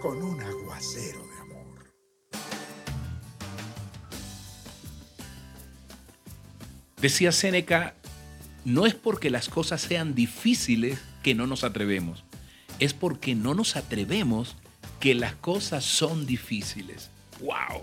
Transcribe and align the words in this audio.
con 0.00 0.22
un 0.22 0.40
aguacero 0.40 1.26
de 1.26 1.40
amor. 1.40 1.92
Decía 7.00 7.32
Séneca, 7.32 7.94
no 8.64 8.86
es 8.86 8.94
porque 8.94 9.30
las 9.30 9.48
cosas 9.48 9.80
sean 9.80 10.14
difíciles 10.14 10.98
que 11.22 11.34
no 11.34 11.46
nos 11.46 11.64
atrevemos, 11.64 12.24
es 12.78 12.94
porque 12.94 13.34
no 13.34 13.54
nos 13.54 13.76
atrevemos 13.76 14.56
que 15.00 15.14
las 15.14 15.34
cosas 15.34 15.84
son 15.84 16.26
difíciles. 16.26 17.10
¡Wow! 17.40 17.82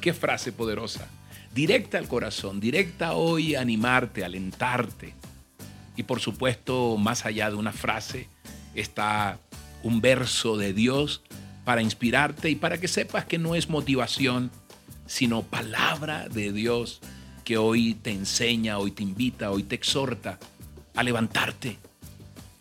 ¡Qué 0.00 0.12
frase 0.12 0.52
poderosa! 0.52 1.08
Directa 1.54 1.98
al 1.98 2.08
corazón, 2.08 2.60
directa 2.60 3.14
hoy 3.14 3.54
a 3.54 3.62
animarte, 3.62 4.24
alentarte. 4.24 5.14
Y 5.96 6.02
por 6.04 6.20
supuesto, 6.20 6.96
más 6.96 7.24
allá 7.24 7.50
de 7.50 7.56
una 7.56 7.72
frase, 7.72 8.28
está 8.74 9.40
un 9.82 10.00
verso 10.00 10.56
de 10.56 10.72
Dios 10.72 11.22
para 11.64 11.82
inspirarte 11.82 12.50
y 12.50 12.54
para 12.54 12.78
que 12.78 12.88
sepas 12.88 13.24
que 13.24 13.38
no 13.38 13.54
es 13.54 13.68
motivación, 13.68 14.50
sino 15.06 15.42
palabra 15.42 16.28
de 16.28 16.52
Dios 16.52 17.00
que 17.44 17.58
hoy 17.58 17.94
te 17.94 18.10
enseña, 18.10 18.78
hoy 18.78 18.90
te 18.90 19.02
invita, 19.02 19.50
hoy 19.50 19.62
te 19.62 19.74
exhorta 19.74 20.38
a 20.94 21.02
levantarte, 21.02 21.78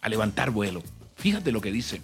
a 0.01 0.09
levantar 0.09 0.51
vuelo. 0.51 0.83
Fíjate 1.15 1.51
lo 1.51 1.61
que 1.61 1.71
dice 1.71 2.01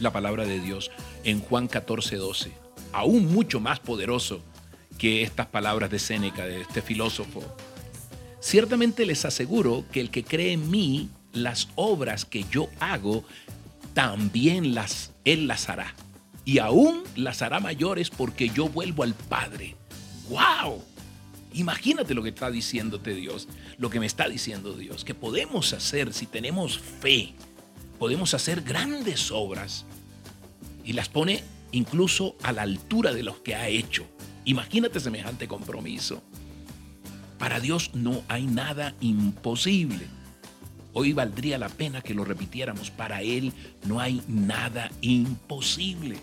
la 0.00 0.12
palabra 0.12 0.44
de 0.44 0.60
Dios 0.60 0.90
en 1.24 1.40
Juan 1.40 1.68
14, 1.68 2.16
12, 2.16 2.52
aún 2.92 3.32
mucho 3.32 3.60
más 3.60 3.80
poderoso 3.80 4.42
que 4.98 5.22
estas 5.22 5.46
palabras 5.46 5.90
de 5.90 5.98
Séneca, 5.98 6.44
de 6.44 6.62
este 6.62 6.82
filósofo. 6.82 7.42
Ciertamente 8.40 9.06
les 9.06 9.24
aseguro 9.24 9.84
que 9.92 10.00
el 10.00 10.10
que 10.10 10.24
cree 10.24 10.52
en 10.52 10.70
mí, 10.70 11.10
las 11.32 11.68
obras 11.74 12.24
que 12.24 12.44
yo 12.50 12.68
hago, 12.80 13.24
también 13.94 14.74
las 14.74 15.12
él 15.24 15.46
las 15.46 15.68
hará. 15.68 15.94
Y 16.44 16.58
aún 16.58 17.02
las 17.16 17.42
hará 17.42 17.60
mayores 17.60 18.10
porque 18.10 18.48
yo 18.48 18.68
vuelvo 18.68 19.02
al 19.02 19.14
Padre. 19.14 19.76
¡Wow! 20.28 20.82
Imagínate 21.52 22.14
lo 22.14 22.22
que 22.22 22.28
está 22.30 22.50
diciéndote 22.50 23.14
Dios, 23.14 23.48
lo 23.76 23.90
que 23.90 24.00
me 24.00 24.06
está 24.06 24.28
diciendo 24.28 24.72
Dios, 24.74 25.04
que 25.04 25.14
podemos 25.14 25.72
hacer 25.72 26.12
si 26.12 26.26
tenemos 26.26 26.78
fe, 26.78 27.34
podemos 27.98 28.34
hacer 28.34 28.62
grandes 28.62 29.30
obras 29.32 29.84
y 30.84 30.92
las 30.92 31.08
pone 31.08 31.42
incluso 31.72 32.36
a 32.42 32.52
la 32.52 32.62
altura 32.62 33.12
de 33.12 33.24
los 33.24 33.38
que 33.38 33.56
ha 33.56 33.68
hecho. 33.68 34.06
Imagínate 34.44 35.00
semejante 35.00 35.48
compromiso. 35.48 36.22
Para 37.38 37.58
Dios 37.58 37.90
no 37.94 38.22
hay 38.28 38.46
nada 38.46 38.94
imposible. 39.00 40.06
Hoy 40.92 41.12
valdría 41.12 41.58
la 41.58 41.68
pena 41.68 42.02
que 42.02 42.14
lo 42.14 42.24
repitiéramos. 42.24 42.90
Para 42.90 43.22
Él 43.22 43.52
no 43.86 44.00
hay 44.00 44.22
nada 44.28 44.90
imposible. 45.00 46.16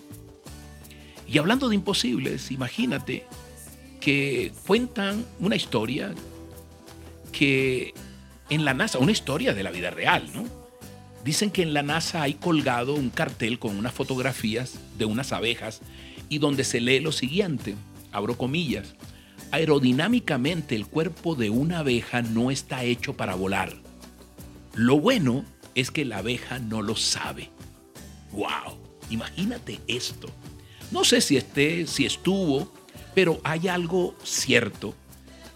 Y 1.27 1.37
hablando 1.37 1.69
de 1.69 1.75
imposibles, 1.75 2.51
imagínate 2.51 3.25
que 3.99 4.51
cuentan 4.65 5.25
una 5.39 5.55
historia 5.55 6.13
que 7.31 7.93
en 8.49 8.65
la 8.65 8.73
NASA, 8.73 8.99
una 8.99 9.11
historia 9.11 9.53
de 9.53 9.63
la 9.63 9.71
vida 9.71 9.89
real, 9.89 10.29
¿no? 10.33 10.45
Dicen 11.23 11.51
que 11.51 11.61
en 11.61 11.73
la 11.73 11.83
NASA 11.83 12.21
hay 12.21 12.35
colgado 12.35 12.95
un 12.95 13.09
cartel 13.09 13.59
con 13.59 13.77
unas 13.77 13.93
fotografías 13.93 14.75
de 14.97 15.05
unas 15.05 15.33
abejas 15.33 15.81
y 16.29 16.37
donde 16.37 16.63
se 16.63 16.79
lee 16.79 17.01
lo 17.01 17.11
siguiente, 17.11 17.75
abro 18.13 18.37
comillas, 18.37 18.95
aerodinámicamente 19.51 20.75
el 20.75 20.87
cuerpo 20.87 21.35
de 21.35 21.49
una 21.49 21.79
abeja 21.79 22.21
no 22.21 22.51
está 22.51 22.83
hecho 22.85 23.15
para 23.17 23.35
volar. 23.35 23.86
Lo 24.77 24.99
bueno 24.99 25.43
es 25.73 25.89
que 25.89 26.05
la 26.05 26.19
abeja 26.19 26.59
no 26.59 26.83
lo 26.83 26.95
sabe. 26.95 27.49
¡Wow! 28.31 28.77
Imagínate 29.09 29.79
esto. 29.87 30.29
No 30.91 31.03
sé 31.03 31.19
si 31.19 31.35
esté, 31.35 31.87
si 31.87 32.05
estuvo, 32.05 32.71
pero 33.15 33.41
hay 33.43 33.69
algo 33.69 34.15
cierto 34.23 34.93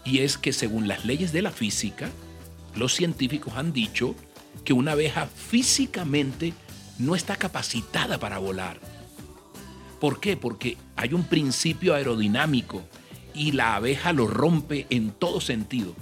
y 0.04 0.18
es 0.18 0.38
que 0.38 0.52
según 0.52 0.88
las 0.88 1.04
leyes 1.04 1.32
de 1.32 1.40
la 1.40 1.52
física, 1.52 2.10
los 2.74 2.94
científicos 2.94 3.54
han 3.54 3.72
dicho 3.72 4.16
que 4.64 4.72
una 4.72 4.92
abeja 4.92 5.26
físicamente 5.26 6.52
no 6.98 7.14
está 7.14 7.36
capacitada 7.36 8.18
para 8.18 8.38
volar. 8.38 8.80
¿Por 10.00 10.18
qué? 10.18 10.36
Porque 10.36 10.76
hay 10.96 11.14
un 11.14 11.22
principio 11.22 11.94
aerodinámico 11.94 12.82
y 13.34 13.52
la 13.52 13.76
abeja 13.76 14.12
lo 14.12 14.26
rompe 14.26 14.88
en 14.90 15.12
todo 15.12 15.40
sentido. 15.40 15.94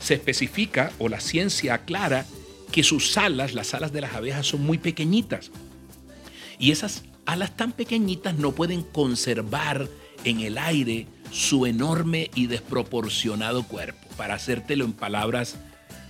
Se 0.00 0.14
especifica 0.14 0.90
o 0.98 1.10
la 1.10 1.20
ciencia 1.20 1.74
aclara 1.74 2.24
que 2.72 2.82
sus 2.82 3.16
alas, 3.16 3.54
las 3.54 3.74
alas 3.74 3.92
de 3.92 4.00
las 4.00 4.14
abejas 4.14 4.46
son 4.46 4.64
muy 4.64 4.78
pequeñitas. 4.78 5.50
Y 6.58 6.72
esas 6.72 7.04
alas 7.26 7.56
tan 7.56 7.72
pequeñitas 7.72 8.34
no 8.36 8.52
pueden 8.52 8.82
conservar 8.82 9.88
en 10.24 10.40
el 10.40 10.58
aire 10.58 11.06
su 11.30 11.66
enorme 11.66 12.30
y 12.34 12.46
desproporcionado 12.46 13.62
cuerpo. 13.64 14.08
Para 14.16 14.34
hacértelo 14.34 14.84
en 14.84 14.92
palabras 14.92 15.56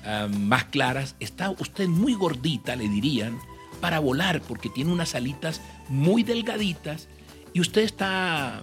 uh, 0.04 0.28
más 0.28 0.64
claras, 0.64 1.16
está 1.20 1.50
usted 1.50 1.88
muy 1.88 2.14
gordita, 2.14 2.76
le 2.76 2.88
dirían, 2.88 3.38
para 3.80 3.98
volar, 3.98 4.40
porque 4.42 4.68
tiene 4.68 4.92
unas 4.92 5.14
alitas 5.14 5.60
muy 5.88 6.22
delgaditas 6.22 7.08
y 7.52 7.60
usted 7.60 7.82
está 7.82 8.62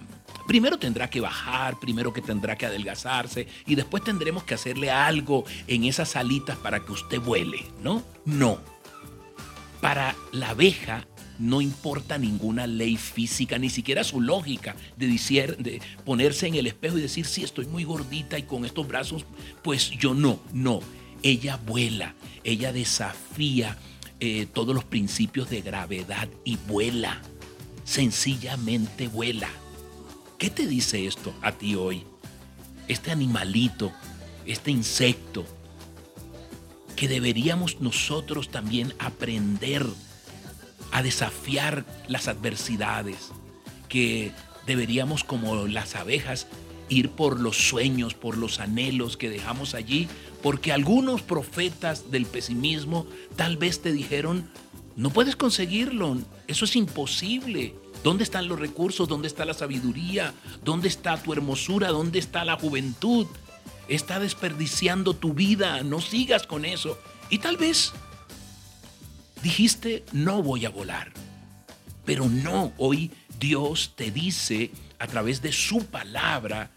Primero 0.50 0.80
tendrá 0.80 1.08
que 1.08 1.20
bajar, 1.20 1.78
primero 1.78 2.12
que 2.12 2.20
tendrá 2.20 2.58
que 2.58 2.66
adelgazarse 2.66 3.46
y 3.68 3.76
después 3.76 4.02
tendremos 4.02 4.42
que 4.42 4.54
hacerle 4.54 4.90
algo 4.90 5.44
en 5.68 5.84
esas 5.84 6.16
alitas 6.16 6.56
para 6.56 6.84
que 6.84 6.90
usted 6.90 7.20
vuele, 7.20 7.64
¿no? 7.84 8.02
No. 8.24 8.60
Para 9.80 10.16
la 10.32 10.48
abeja 10.48 11.06
no 11.38 11.60
importa 11.60 12.18
ninguna 12.18 12.66
ley 12.66 12.96
física, 12.96 13.58
ni 13.58 13.70
siquiera 13.70 14.02
su 14.02 14.20
lógica 14.20 14.74
de, 14.96 15.06
decir, 15.06 15.56
de 15.56 15.80
ponerse 16.04 16.48
en 16.48 16.56
el 16.56 16.66
espejo 16.66 16.98
y 16.98 17.02
decir, 17.02 17.26
sí, 17.26 17.44
estoy 17.44 17.66
muy 17.66 17.84
gordita 17.84 18.36
y 18.36 18.42
con 18.42 18.64
estos 18.64 18.88
brazos, 18.88 19.24
pues 19.62 19.90
yo 19.90 20.14
no, 20.14 20.40
no. 20.52 20.80
Ella 21.22 21.60
vuela, 21.64 22.16
ella 22.42 22.72
desafía 22.72 23.78
eh, 24.18 24.48
todos 24.52 24.74
los 24.74 24.82
principios 24.82 25.48
de 25.48 25.60
gravedad 25.60 26.28
y 26.44 26.56
vuela, 26.66 27.22
sencillamente 27.84 29.06
vuela. 29.06 29.48
¿Qué 30.40 30.48
te 30.48 30.66
dice 30.66 31.06
esto 31.06 31.34
a 31.42 31.52
ti 31.52 31.74
hoy? 31.74 32.02
Este 32.88 33.10
animalito, 33.10 33.92
este 34.46 34.70
insecto, 34.70 35.44
que 36.96 37.08
deberíamos 37.08 37.82
nosotros 37.82 38.48
también 38.48 38.94
aprender 38.98 39.84
a 40.92 41.02
desafiar 41.02 41.84
las 42.08 42.26
adversidades, 42.26 43.32
que 43.90 44.32
deberíamos 44.66 45.24
como 45.24 45.66
las 45.66 45.94
abejas 45.94 46.46
ir 46.88 47.10
por 47.10 47.38
los 47.38 47.58
sueños, 47.68 48.14
por 48.14 48.38
los 48.38 48.60
anhelos 48.60 49.18
que 49.18 49.28
dejamos 49.28 49.74
allí, 49.74 50.08
porque 50.42 50.72
algunos 50.72 51.20
profetas 51.20 52.10
del 52.10 52.24
pesimismo 52.24 53.06
tal 53.36 53.58
vez 53.58 53.82
te 53.82 53.92
dijeron, 53.92 54.48
no 54.96 55.10
puedes 55.10 55.36
conseguirlo, 55.36 56.16
eso 56.46 56.64
es 56.64 56.76
imposible, 56.76 57.74
¿Dónde 58.02 58.24
están 58.24 58.48
los 58.48 58.58
recursos? 58.58 59.08
¿Dónde 59.08 59.28
está 59.28 59.44
la 59.44 59.54
sabiduría? 59.54 60.32
¿Dónde 60.64 60.88
está 60.88 61.22
tu 61.22 61.32
hermosura? 61.32 61.88
¿Dónde 61.88 62.18
está 62.18 62.44
la 62.44 62.56
juventud? 62.56 63.26
Está 63.88 64.18
desperdiciando 64.18 65.14
tu 65.14 65.34
vida, 65.34 65.82
no 65.82 66.00
sigas 66.00 66.46
con 66.46 66.64
eso. 66.64 66.98
Y 67.28 67.38
tal 67.38 67.56
vez 67.56 67.92
dijiste, 69.42 70.04
no 70.12 70.42
voy 70.42 70.64
a 70.64 70.70
volar. 70.70 71.12
Pero 72.04 72.28
no, 72.28 72.72
hoy 72.78 73.10
Dios 73.38 73.92
te 73.96 74.10
dice 74.10 74.70
a 74.98 75.06
través 75.06 75.42
de 75.42 75.52
su 75.52 75.84
palabra 75.86 76.70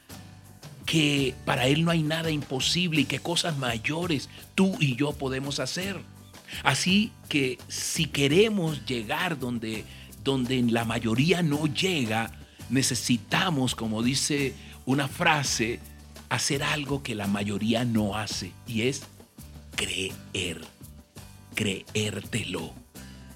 que 0.86 1.34
para 1.46 1.68
Él 1.68 1.86
no 1.86 1.92
hay 1.92 2.04
nada 2.04 2.32
imposible 2.32 3.02
y 3.02 3.06
que 3.06 3.20
cosas 3.20 3.58
mayores 3.58 4.30
tú 4.56 4.76
y 4.80 4.96
yo 4.96 5.14
podemos 5.14 5.60
hacer. 5.60 6.00
Así 6.64 7.12
que 7.30 7.58
si 7.68 8.08
queremos 8.08 8.86
llegar 8.86 9.40
donde 9.40 9.86
donde 10.24 10.62
la 10.64 10.86
mayoría 10.86 11.42
no 11.42 11.68
llega, 11.68 12.32
necesitamos, 12.70 13.76
como 13.76 14.04
dice 14.04 14.54
una 14.86 15.08
frase, 15.08 15.80
hacer 16.30 16.64
algo 16.64 17.04
que 17.04 17.16
la 17.16 17.28
mayoría 17.28 17.86
no 17.86 18.16
hace 18.16 18.52
y 18.68 18.84
es 18.84 19.04
creer, 19.76 20.62
creértelo, 21.54 22.74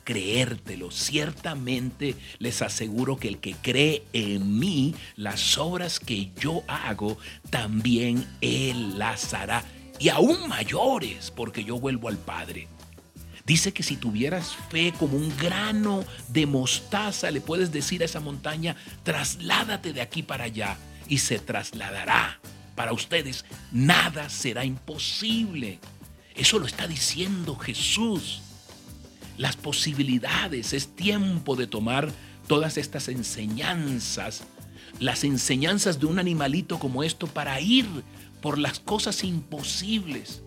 creértelo. 0.04 0.92
Ciertamente 0.92 2.16
les 2.40 2.62
aseguro 2.62 3.18
que 3.18 3.28
el 3.28 3.40
que 3.40 3.54
cree 3.54 4.04
en 4.14 4.58
mí, 4.58 4.96
las 5.16 5.58
obras 5.58 6.00
que 6.00 6.32
yo 6.40 6.64
hago, 6.68 7.18
también 7.50 8.26
él 8.42 8.98
las 8.98 9.34
hará. 9.34 9.64
Y 10.00 10.10
aún 10.10 10.48
mayores, 10.48 11.32
porque 11.32 11.64
yo 11.64 11.80
vuelvo 11.80 12.08
al 12.08 12.18
Padre. 12.18 12.68
Dice 13.48 13.72
que 13.72 13.82
si 13.82 13.96
tuvieras 13.96 14.58
fe 14.70 14.94
como 15.00 15.16
un 15.16 15.34
grano 15.38 16.04
de 16.28 16.46
mostaza, 16.46 17.32
le 17.32 17.40
puedes 17.40 17.72
decir 17.72 18.02
a 18.02 18.06
esa 18.06 18.20
montaña, 18.20 18.76
trasládate 19.04 19.94
de 19.94 20.02
aquí 20.02 20.22
para 20.22 20.44
allá 20.44 20.78
y 21.08 21.20
se 21.20 21.40
trasladará. 21.40 22.42
Para 22.76 22.92
ustedes 22.92 23.46
nada 23.72 24.28
será 24.28 24.66
imposible. 24.66 25.80
Eso 26.36 26.60
lo 26.60 26.66
está 26.66 26.90
diciendo 26.90 27.56
Jesús. 27.56 28.42
Las 29.38 29.56
posibilidades, 29.56 30.74
es 30.74 30.94
tiempo 30.94 31.56
de 31.56 31.68
tomar 31.68 32.12
todas 32.48 32.76
estas 32.78 33.08
enseñanzas, 33.08 34.44
las 35.00 35.24
enseñanzas 35.24 36.02
de 36.02 36.08
un 36.08 36.20
animalito 36.20 36.80
como 36.80 37.02
esto 37.02 37.28
para 37.28 37.62
ir 37.62 37.86
por 38.42 38.58
las 38.58 38.82
cosas 38.82 39.24
imposibles 39.24 40.42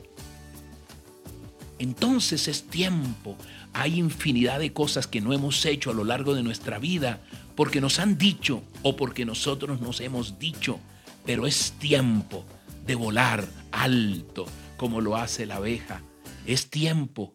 entonces 1.81 2.47
es 2.47 2.65
tiempo. 2.65 3.37
Hay 3.73 3.99
infinidad 3.99 4.59
de 4.59 4.73
cosas 4.73 5.07
que 5.07 5.23
no 5.23 5.33
hemos 5.33 5.65
hecho 5.65 5.91
a 5.91 5.95
lo 5.95 6.05
largo 6.05 6.35
de 6.35 6.43
nuestra 6.43 6.79
vida 6.79 7.21
porque 7.57 7.81
nos 7.81 7.99
han 7.99 8.19
dicho 8.19 8.63
o 8.83 8.97
porque 8.97 9.25
nosotros 9.25 9.81
nos 9.81 10.01
hemos 10.01 10.39
dicho, 10.39 10.79
pero 11.25 11.47
es 11.47 11.73
tiempo 11.73 12.45
de 12.87 12.95
volar 12.95 13.47
alto 13.73 14.45
como 14.77 15.01
lo 15.01 15.17
hace 15.17 15.47
la 15.47 15.57
abeja. 15.57 16.03
Es 16.47 16.69
tiempo 16.69 17.35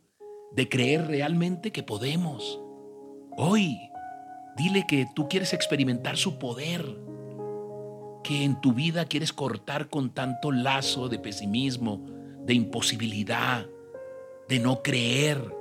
de 0.56 0.70
creer 0.70 1.08
realmente 1.08 1.72
que 1.72 1.82
podemos. 1.82 2.60
Hoy, 3.38 3.76
dile 4.58 4.86
que 4.88 5.08
tú 5.16 5.28
quieres 5.28 5.54
experimentar 5.54 6.18
su 6.18 6.38
poder, 6.38 6.86
que 8.24 8.44
en 8.44 8.62
tu 8.62 8.74
vida 8.74 9.06
quieres 9.06 9.34
cortar 9.34 9.90
con 9.90 10.12
tanto 10.12 10.52
lazo 10.52 11.10
de 11.10 11.18
pesimismo, 11.18 12.06
de 12.46 12.54
imposibilidad, 12.54 13.66
de 14.48 14.60
no 14.60 14.82
creer 14.82 15.54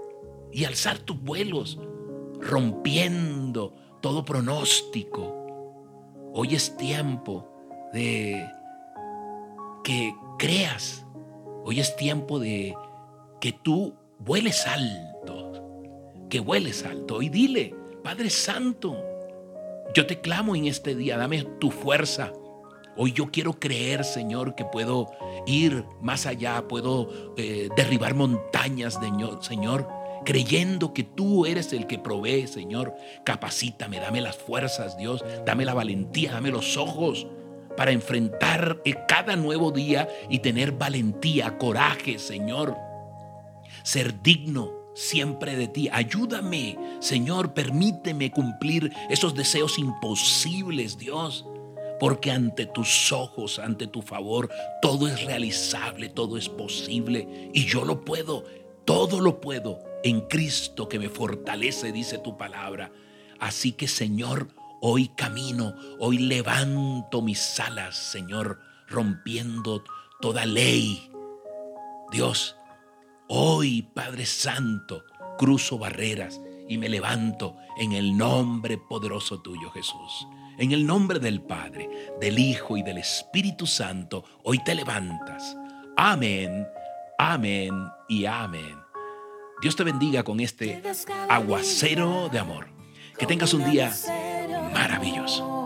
y 0.52 0.64
alzar 0.64 0.98
tus 0.98 1.20
vuelos, 1.20 1.78
rompiendo 2.40 3.74
todo 4.00 4.24
pronóstico. 4.24 5.34
Hoy 6.32 6.54
es 6.54 6.76
tiempo 6.76 7.48
de 7.92 8.46
que 9.82 10.14
creas. 10.38 11.06
Hoy 11.64 11.80
es 11.80 11.96
tiempo 11.96 12.38
de 12.38 12.74
que 13.40 13.52
tú 13.52 13.94
vueles 14.18 14.66
alto, 14.66 15.52
que 16.28 16.40
vueles 16.40 16.84
alto. 16.84 17.22
Y 17.22 17.28
dile, 17.28 17.74
Padre 18.02 18.30
Santo, 18.30 18.96
yo 19.94 20.06
te 20.06 20.20
clamo 20.20 20.56
en 20.56 20.66
este 20.66 20.94
día, 20.94 21.16
dame 21.16 21.44
tu 21.60 21.70
fuerza, 21.70 22.32
Hoy 22.96 23.12
yo 23.12 23.26
quiero 23.32 23.58
creer, 23.58 24.04
Señor, 24.04 24.54
que 24.54 24.64
puedo 24.64 25.10
ir 25.46 25.84
más 26.00 26.26
allá, 26.26 26.68
puedo 26.68 27.34
eh, 27.36 27.68
derribar 27.76 28.14
montañas, 28.14 28.98
Señor, 29.40 29.88
creyendo 30.24 30.94
que 30.94 31.02
tú 31.02 31.44
eres 31.44 31.72
el 31.72 31.88
que 31.88 31.98
provee, 31.98 32.46
Señor. 32.46 32.94
Capacítame, 33.24 33.98
dame 33.98 34.20
las 34.20 34.36
fuerzas, 34.36 34.96
Dios, 34.96 35.24
dame 35.44 35.64
la 35.64 35.74
valentía, 35.74 36.32
dame 36.32 36.50
los 36.50 36.76
ojos 36.76 37.26
para 37.76 37.90
enfrentar 37.90 38.80
eh, 38.84 38.94
cada 39.08 39.34
nuevo 39.34 39.72
día 39.72 40.08
y 40.30 40.38
tener 40.38 40.70
valentía, 40.70 41.58
coraje, 41.58 42.20
Señor. 42.20 42.76
Ser 43.82 44.22
digno 44.22 44.70
siempre 44.94 45.56
de 45.56 45.66
ti. 45.66 45.88
Ayúdame, 45.92 46.78
Señor, 47.00 47.54
permíteme 47.54 48.30
cumplir 48.30 48.92
esos 49.10 49.34
deseos 49.34 49.80
imposibles, 49.80 50.96
Dios 50.96 51.44
porque 52.04 52.30
ante 52.30 52.66
tus 52.66 53.12
ojos, 53.12 53.58
ante 53.58 53.86
tu 53.86 54.02
favor, 54.02 54.50
todo 54.82 55.08
es 55.08 55.24
realizable, 55.24 56.10
todo 56.10 56.36
es 56.36 56.50
posible 56.50 57.50
y 57.54 57.64
yo 57.64 57.82
lo 57.82 58.04
puedo, 58.04 58.44
todo 58.84 59.22
lo 59.22 59.40
puedo 59.40 59.78
en 60.02 60.20
Cristo 60.20 60.86
que 60.86 60.98
me 60.98 61.08
fortalece, 61.08 61.92
dice 61.92 62.18
tu 62.18 62.36
palabra. 62.36 62.92
Así 63.40 63.72
que 63.72 63.88
Señor, 63.88 64.48
hoy 64.82 65.12
camino, 65.16 65.76
hoy 65.98 66.18
levanto 66.18 67.22
mis 67.22 67.58
alas, 67.58 67.96
Señor, 67.96 68.60
rompiendo 68.86 69.82
toda 70.20 70.44
ley. 70.44 71.10
Dios, 72.12 72.54
hoy, 73.28 73.80
Padre 73.94 74.26
Santo, 74.26 75.04
cruzo 75.38 75.78
barreras 75.78 76.38
y 76.68 76.76
me 76.76 76.90
levanto 76.90 77.56
en 77.78 77.92
el 77.92 78.14
nombre 78.14 78.76
poderoso 78.76 79.40
tuyo, 79.40 79.70
Jesús. 79.70 80.26
En 80.56 80.70
el 80.70 80.86
nombre 80.86 81.18
del 81.18 81.40
Padre, 81.40 81.88
del 82.20 82.38
Hijo 82.38 82.76
y 82.76 82.82
del 82.82 82.98
Espíritu 82.98 83.66
Santo, 83.66 84.24
hoy 84.44 84.62
te 84.62 84.74
levantas. 84.74 85.56
Amén, 85.96 86.66
amén 87.18 87.74
y 88.08 88.24
amén. 88.24 88.76
Dios 89.60 89.74
te 89.74 89.82
bendiga 89.82 90.22
con 90.22 90.38
este 90.38 90.80
aguacero 91.28 92.28
de 92.28 92.38
amor. 92.38 92.68
Que 93.18 93.26
tengas 93.26 93.52
un 93.54 93.68
día 93.68 93.92
maravilloso. 94.72 95.63